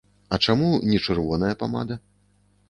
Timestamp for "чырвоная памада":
1.09-2.01